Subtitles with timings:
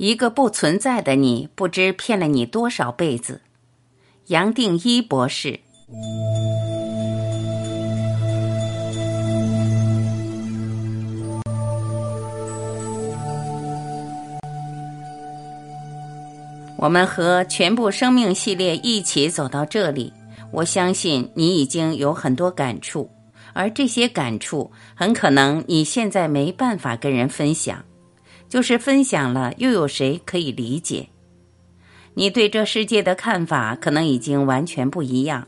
[0.00, 3.42] 一个不存在的你，不知骗了你多少辈子。
[4.28, 5.60] 杨定一博士。
[16.78, 20.14] 我们和全部生命系列一起走到这里，
[20.50, 23.10] 我相信你已经有很多感触，
[23.52, 27.84] 而这些感触很可能你现在没办法跟人分享。
[28.50, 31.08] 就是分享了，又有谁可以理解？
[32.14, 35.46] 你对这世界的看法可能已经完全不一样，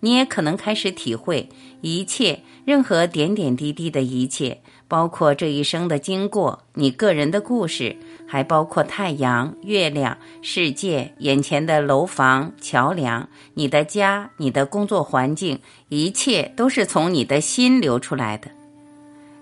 [0.00, 1.48] 你也可能开始体会
[1.80, 7.96] 一切，任何点点滴滴的一切，包括这一生的经过，你个人的故事，
[8.28, 18.48] 还包括太阳、月亮、世界、眼前的楼房、桥梁、你的家、你的工作环境，一切都是从你的心流出来的。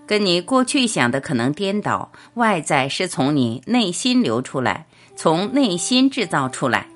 [0.05, 4.85] 跟你过去想的可能颠倒，外在是从你内心流出来，
[5.15, 6.87] 从内心制造出来，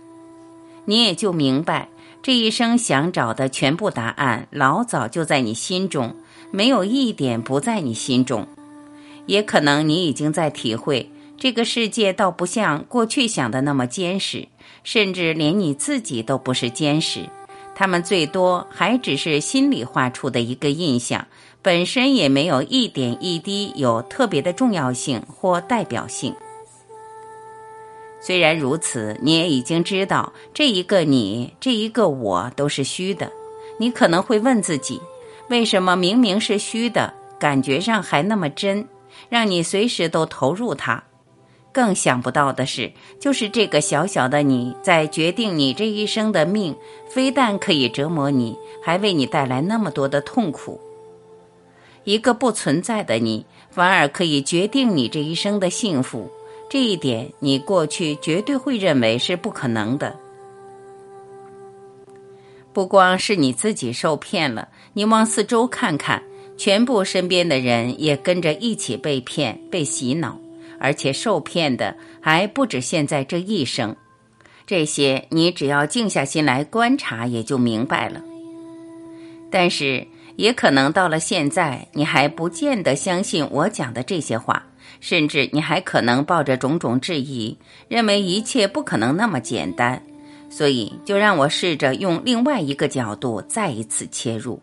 [0.86, 1.88] 你也就明白
[2.22, 6.16] 这一生想找的全部答案，老早就在你心中，
[6.52, 8.46] 没有一点不在你心中。
[9.26, 14.48] 也可能你已经在体会，这个世界倒不像过去想的那么坚实，
[14.84, 17.30] 甚至连你自己都不是坚实，
[17.76, 21.26] 他们最多还只是心里画出的一个印象。
[21.62, 26.34] 本身也没有一点一滴有特别的重要性或代表性。
[28.20, 33.32] 虽然如此，你也已经知道这一个你，这一个我都是虚的。
[33.80, 35.02] 你可能会问自己，
[35.50, 38.88] 为什么明明是虚的，感觉上还那么真，
[39.30, 41.04] 让你随时都投入它？
[41.72, 46.76] 更想不到的是，就是这个小小的你在决定你这一生的命，
[47.08, 50.82] 非但可以折磨你，还为你带来那么多的痛苦。
[52.08, 56.32] 一个不存在的你，反而可以决定你这一生的幸福。
[56.70, 60.16] 这一点，你过去绝对会认为是不可能的。
[62.72, 66.24] 不光是你自己受骗了，你往四周看看，
[66.56, 70.40] 全部身边的人也跟着一起被骗、被洗脑，
[70.80, 73.94] 而且受骗的还不止现在这一生。
[74.66, 78.24] 这些，你只要静下心来观察，也就明白了。
[79.52, 80.08] 但是。
[80.38, 84.66] 也可能到了现在，你还不见得相信我讲的这些话，
[85.02, 87.58] 甚至你还可能抱着种种质疑，
[87.90, 90.02] 认为一切不可能那么简单。
[90.50, 94.62] 所以，就让我试着用另外一个角度再一次切入。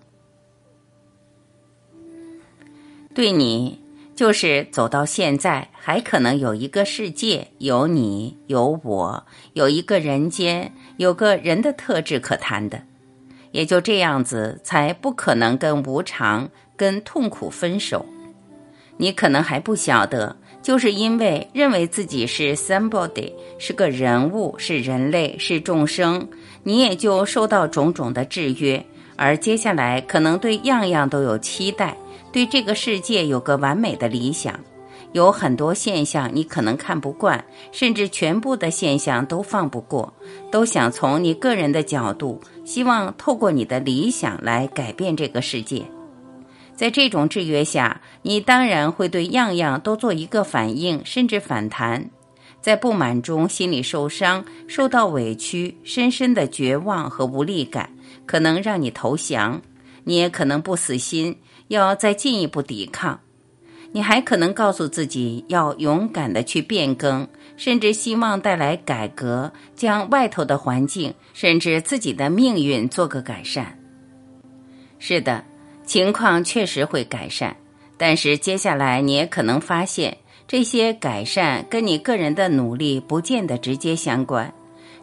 [3.13, 3.79] 对你，
[4.15, 12.81] 就是走到现在，还可能有一个世界，有你，有我，有一个人间，有个人的特质可谈的。
[13.55, 18.05] 也就这样子，才不可能跟无常、跟痛苦分手。
[18.97, 26.29] 你可能还不晓得，就是因为认为自己是 somebody，是个人物，是人类，是众生，
[26.65, 31.97] 你也就受到种种的制约，而接下来可能对样样都有期待，
[32.33, 34.59] 对这个世界有个完美的理想。
[35.13, 40.13] 有很多现象你可能看不惯，甚至全部的现象都放不过，
[40.51, 45.85] 都想从你个人的角度，希望透过你的理想来改变这个世界。
[46.75, 52.11] 在这种制约下，你当然会对样样都做一个反应，甚至反弹。
[52.61, 57.91] 在不满中，心里受伤，受到委屈，深深的绝望和无力感，
[58.25, 59.61] 可能让你投降。
[60.05, 61.37] 你也可能不死心，
[61.69, 63.21] 要再进一步抵抗。
[63.93, 73.79] 你还可能告诉自己要勇敢的去变更，甚至希望带来改革，将外头的环境，甚至自己的命运做个改善。
[74.99, 75.45] 是的，
[75.85, 77.57] 情况确实会改善，
[77.97, 80.17] 但是接下来你也可能发现，
[80.49, 84.53] 这些改善跟你个人的努力不见得直接相关，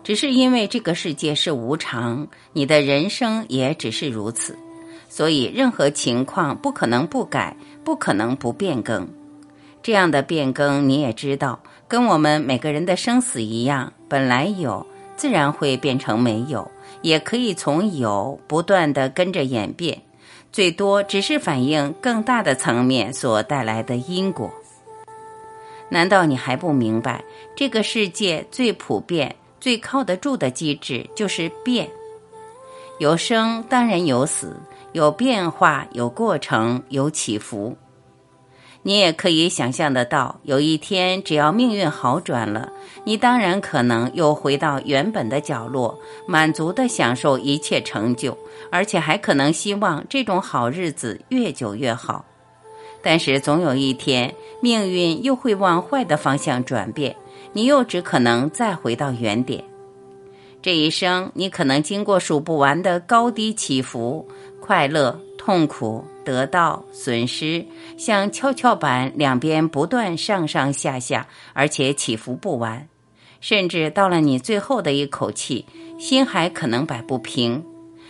[0.04, 4.58] 只是因为这个世界是无常，你的人生也只是如此。
[5.08, 9.08] 所以，任何情况不可能不改，不可能不变更。
[9.84, 11.62] 这样的变更，你也知道，
[11.92, 16.72] 跟我们每个人的生死一样，本来有，自然会变成没有，
[17.02, 20.02] 也可以从有不断的跟着演变，
[20.54, 24.50] 最多只是反映更大的层面所带来的因果。
[25.90, 27.22] 难道你还不明白，
[27.58, 31.90] 这个世界最普遍、最靠得住的机制就是变？
[33.00, 34.56] 有生，当然有死。
[34.94, 37.76] 有变化，有过程，有起伏。
[38.84, 42.72] 你也可以想象得到，有一天只要命运好转了，
[43.04, 48.36] 你当然可能又回到原本的角落，满足的享受一切成就，
[48.72, 52.26] 而且还可能希望这种好日子越久越好。
[53.04, 57.16] 但是总有一天，命运又会往坏的方向转变，
[57.54, 59.64] 你又只可能再回到原点。
[60.62, 64.28] 这一生，你可能经过数不完的高低起伏，
[64.60, 67.66] 快乐、痛苦、得到、损失，
[67.98, 72.88] 像跷跷板两边不断上上下下，而且起伏不完。
[73.40, 75.66] 甚至到了你最后的一口气，
[76.00, 77.64] 心还可能摆不平，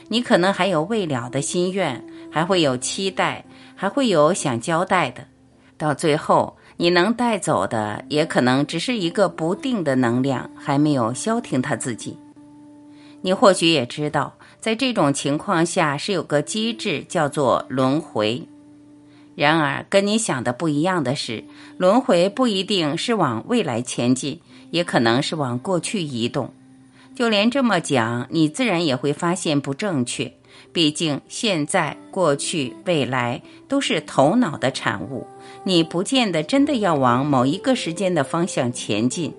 [0.09, 5.25] 你可能还有未了的心愿，还会有期待，还会有想交代的。
[5.77, 12.17] 到最后，你能带走的，也可能只是一个不定的能量，还没有消停它自己。
[13.21, 18.43] 你或许也知道，在这种情况下是有个机制叫做轮回。
[19.35, 21.43] 然而，跟你想的不一样的是，
[21.77, 26.53] 轮回不一定是往未来前进，也可能是往过去移动。
[27.15, 30.31] 就连这么讲，你自然也会发现不正确。
[30.71, 35.25] 毕竟，现在、过去、未来都是头脑的产物，
[35.63, 39.33] 你不见得真的要往某一个时间的方向前进。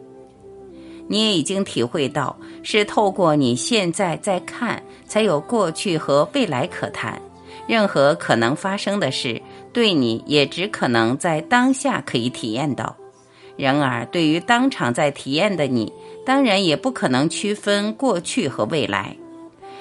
[1.12, 7.20] 你也已经体会到，是透过你现在在看，才有过去和未来可谈。
[7.66, 9.42] 任何可能发生的事，
[9.74, 12.96] 对你也只可能在当下可以体验到。
[13.58, 15.92] 然而，对于当场在体验的你，
[16.24, 19.14] 当然也不可能区分过去和未来。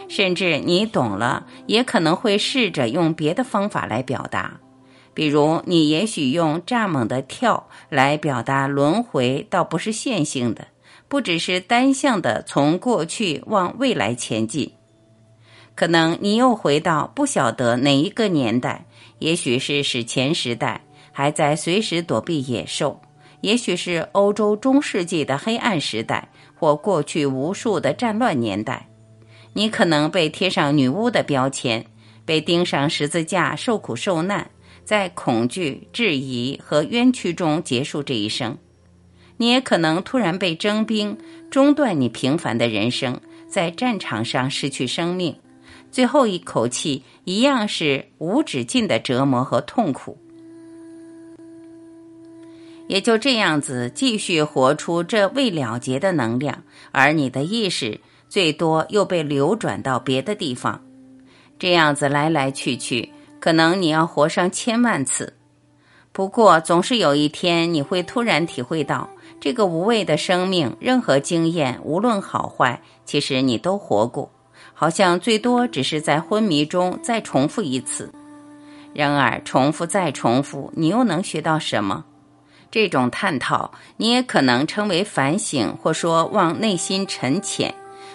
[0.09, 4.59] 甚至你懂了，也可能会试着用别的方法来表达。
[5.13, 10.67] 比如，你也许用蚱蜢的跳来表达轮回，倒不是线性的。
[11.11, 14.71] 不只是单向的从过去往未来前进，
[15.75, 18.85] 可能你又回到不晓得哪一个年代，
[19.19, 23.01] 也许是史前时代，还在随时躲避野兽；
[23.41, 28.87] 也许是欧洲中世纪的黑暗时代，或过去无数的战乱年代。
[29.51, 31.85] 你可能被贴上女巫的标签，
[32.23, 34.49] 被钉上十字架，受苦受难，
[34.85, 38.57] 在恐惧、质疑和冤屈中结束这一生。
[39.41, 41.17] 你也可能突然被征兵，
[41.49, 45.35] 中断你平凡的人生，在战场上失去生命，
[45.91, 50.15] 最后一口气一样是无止境的折磨和痛苦。
[52.85, 56.61] 也就这样子继续活出这未了结的能量，
[56.91, 57.99] 而你的意识
[58.29, 60.79] 最多又被流转到别的地方，
[61.57, 63.09] 这样子来来去去，
[63.39, 65.33] 可能你要活上千万次。
[66.11, 69.09] 不过，总是有一天你会突然体会到。
[69.41, 74.31] 这个无畏的生命，任何经验，无论好坏，其实你都活过，
[74.75, 78.13] 好像最多只是在昏迷中再重复一次。
[78.93, 82.05] 然而，重复再重复，你又能学到什么？
[82.69, 87.73] 这种探讨，你也可能称为反省，或说往内心沉潜，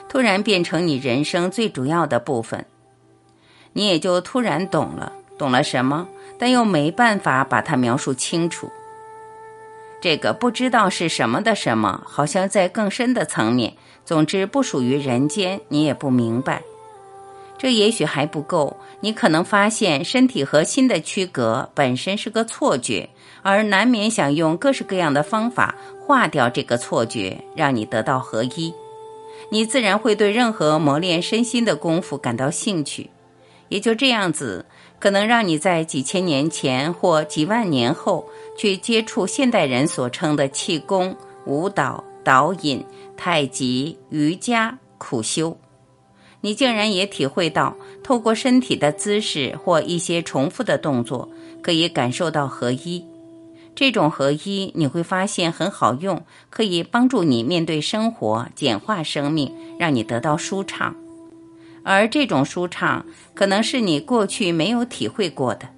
[0.08, 2.64] 突然变成你人生最主要的部分，
[3.72, 6.06] 你也就突然懂了，懂了什么？
[6.38, 8.70] 但又没办法把它描述清楚。
[10.06, 13.72] 这个不知道是什么的什么，好像在更深的层面。
[14.04, 16.62] 总之，不属于人间，你也不明白。
[17.58, 23.08] 这也许还不够，你可能发现身体和心的区隔本身是个错觉，
[23.42, 25.74] 而难免想用各式各样的方法
[26.06, 28.72] 化掉这个错觉，让你得到合一。
[29.50, 33.10] 你自然会对任何磨练身心的功夫感到兴趣，
[33.70, 34.66] 也就这样子，
[35.00, 38.28] 可能让你在几千年前或几万年后。
[38.56, 42.84] 去接触现代人所称的气功、舞蹈、导引、
[43.16, 45.56] 太极、瑜伽、苦修，
[46.40, 51.28] 你竟然也体会到，透过身体的姿势或一些重复的动作，
[51.62, 53.04] 可以感受到合一。
[53.74, 60.96] 这种合一，你会发现很好用，可以帮助你面对生活，简化生命，让你得到舒畅。
[61.84, 65.68] 而这种舒畅，可能是你过去没有体会过的。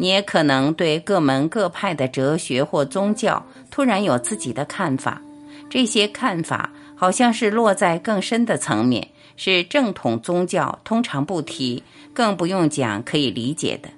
[0.00, 5.20] 你也可能对各门各派的哲学或宗教突然有自己的看法，
[5.68, 11.82] 这些看法好像是落在更深的层面，是正统宗教通常不提，
[12.14, 13.88] 更不用讲可以理解的。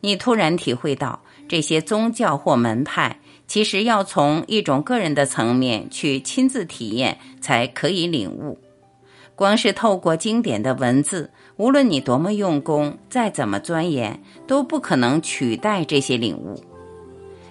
[0.00, 3.18] 你突然体会到，这些宗教或门派
[3.48, 8.56] 其实要从一种个人的层面去亲自体验，才可以领悟。
[9.34, 11.30] 光是透过经典的文字。
[11.56, 16.62] 无论你多么用功，再怎么钻研，都不可能取代这些领悟。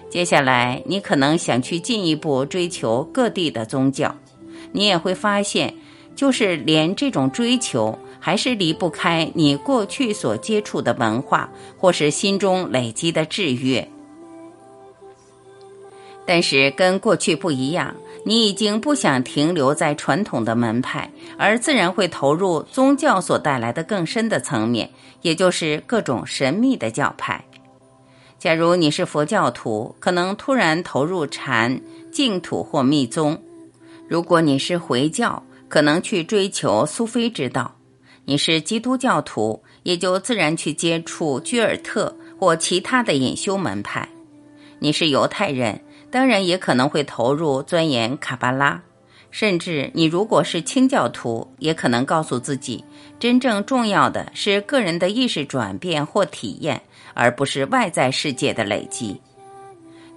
[0.08, 4.14] 接下来，你可能想去进一步追求各地的宗教，
[4.70, 5.74] 你也会发现，
[6.14, 13.88] 就是连这种追求，还是离不开你过去所接触的文化，或是心中累积的制约。
[16.24, 17.94] 但是跟过去不一样。
[18.28, 24.90] 你已经不想停留在传统的门派，而自然会投入宗教所带来的更深的层面，
[25.22, 27.44] 也就是各种神秘的教派。
[28.36, 31.80] 假如你是佛教徒，可能突然投入禅、
[32.10, 33.40] 净土或密宗。
[34.08, 37.76] 如果你是回教，可能去追求苏菲之道；
[38.24, 44.08] 你是基督教徒，也就自然去接触居尔特或其他的隐修门派；
[44.80, 45.80] 你是犹太人，
[46.16, 48.80] 当然也可能会投入钻研卡巴拉。
[49.30, 52.82] 甚至你如果是清教徒，也可能告诉自己，
[53.18, 56.80] 真正重要的是个人的意识转变或体验，
[57.12, 59.20] 而不是外在世界的累积。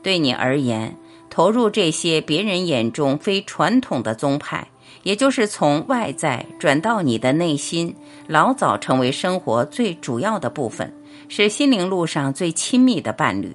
[0.01, 0.95] 对你而言，
[1.29, 4.65] 投入这些别人眼中非传统的宗派，
[5.03, 7.93] 也就是从外在转到你的内心，
[8.25, 10.93] 老早成为生活最主要的部分，
[11.27, 13.53] 是心灵路上最亲密的伴侣。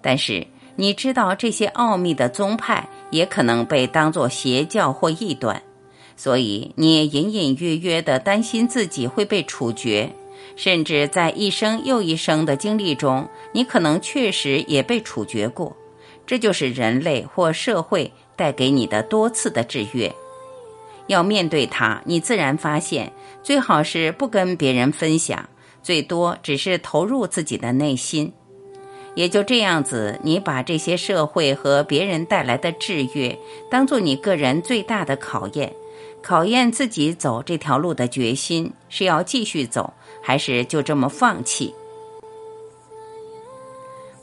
[0.00, 0.46] 但是。
[0.76, 5.62] 你知道这些奥秘的宗派也可能被当作邪教或异端，
[6.16, 10.10] 所以你也隐隐约约地担心自己会被处决，
[10.56, 15.76] 甚至在一生又一生的经历中，你可能确实也被处决过。
[16.26, 20.10] 这就是人类或社会带给你的多次的制约。
[21.08, 23.12] 要面对它，你自然发现
[23.42, 25.48] 最好是不跟别人分享，
[25.82, 28.32] 最多只是投入自己的内心。
[29.14, 33.38] 也就这样子，你把这些社会和别人带来的制约，
[33.70, 35.72] 当做你个人最大的考验，
[36.22, 39.92] 考验自己走这条路的决心，是要继续走，
[40.22, 41.74] 还是就这么放弃？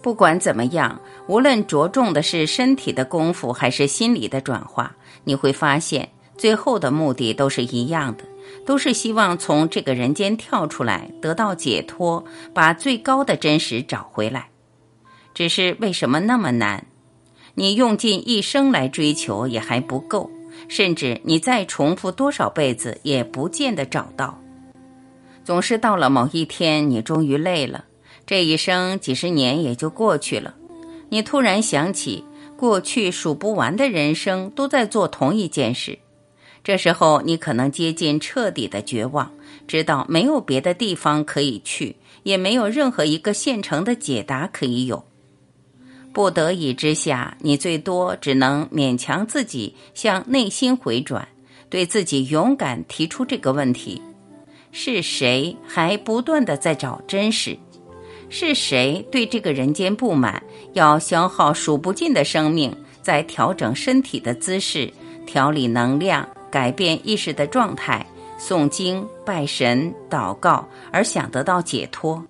[0.02, 8.24] 不管怎么样，无论着重的是身体的功夫，还是心理的转化，你会发现，最后的目的都是一样的，
[8.66, 14.50] 都是希望从这个人间跳出来，得到解脱，把最高的真实找回来。
[15.34, 16.86] 只是为什么那么难？
[17.56, 20.30] 你用尽一生来追求也还不够，
[20.68, 24.40] 甚至你再重复多少辈子也不见得找到。
[25.44, 27.86] 总是到了某一天，你终于累了，
[28.26, 30.56] 这一生几十年也就过去了。
[31.10, 32.24] 你突然想起，
[32.56, 35.98] 过去数不完的人生都在做同一件事。
[36.64, 39.32] 这时候，你可能接近彻底的绝望，
[39.68, 45.04] 知道没有别的地方可以去，也没有任何一个现成的解答可以有。
[46.12, 51.28] 不得已之下，你最多只能勉强自己向内心回转，
[51.70, 54.02] 对自己勇敢提出这个问题：
[54.72, 57.58] 是谁还不断的在找真实？
[58.30, 60.42] 是谁对这个人间不满，
[60.74, 64.92] 要消耗数不尽的生命，在调整身体的姿势、
[65.26, 68.06] 调理能量、改变意识的状态、
[68.40, 72.24] 诵经、拜神、祷告，而想得到解脱？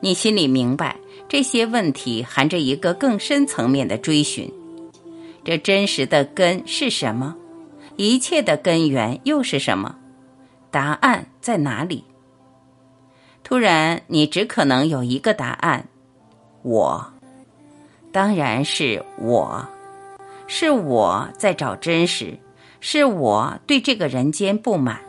[0.00, 0.96] 你心里明白。
[1.28, 4.50] 这些问题含着一个更深层面的追寻：
[5.44, 7.36] 这真实的根是什么？
[7.96, 9.96] 一切的根源又是什么？
[10.70, 12.04] 答案在哪里？
[13.44, 15.88] 突然，你只可能有一个答案：
[16.62, 17.12] 我，
[18.10, 19.68] 当然是我，
[20.46, 22.38] 是我在找真实，
[22.80, 25.00] 是我对这个人间不满，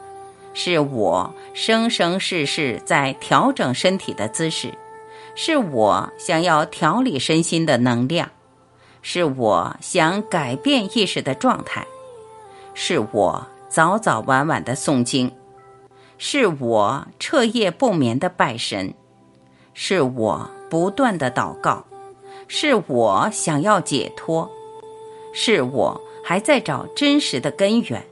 [0.53, 4.73] 是我生生世世在调整身体的姿势。
[5.41, 8.29] 是我想要调理身心的能量，
[9.01, 11.87] 是我想改变意识的状态，
[12.73, 15.31] 是我早早晚晚的诵经，
[16.17, 18.93] 是我彻夜不眠的拜神，
[19.73, 21.85] 是我不断的祷告，
[22.49, 24.51] 是我想要解脱，
[25.31, 28.05] 是我还在找真实的根源，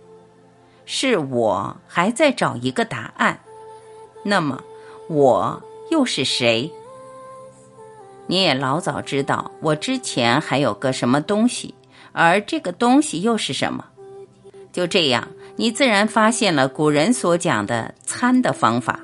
[0.85, 3.41] 是我还在找一个答案。
[4.23, 4.63] 那么，
[5.09, 6.71] 我又是谁？
[8.27, 11.73] 你也老早知道，我之前还有个什么东西，
[12.11, 13.85] 而这个东西又是什么？
[14.71, 18.99] 就这样，你自然发现了古人所讲的参的方法。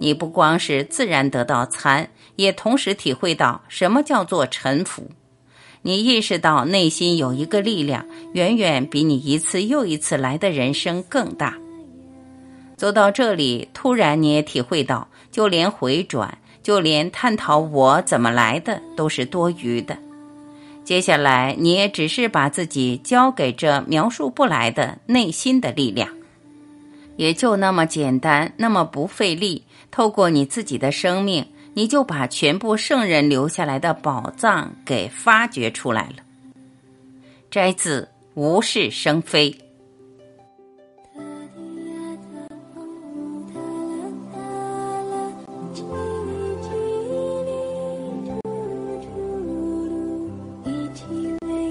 [0.00, 5.10] 你不光是自然得到参，也同时体会到什么叫做臣服。
[5.82, 11.56] 你意识到内心有一个力量，远远比你一次又一次来的人生更大。
[12.76, 16.38] 走到这里，突然你也体会到，就连回转。
[16.68, 19.96] 就连探讨我怎么来的都是多余的。
[20.84, 26.10] 接下来，你也只是把自己交给这描述不来的内心的力量，
[27.16, 29.64] 也就那么简单，那么不费力。
[29.90, 36.16] 透过你自己的生命，你就把全部圣人留下来的宝藏给发掘出来了。
[37.50, 38.02] 摘自
[38.34, 39.50] 《无事生非》。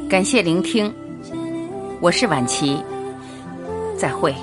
[0.09, 0.93] 感谢聆听，
[1.99, 2.77] 我是晚琪，
[3.97, 4.33] 再会。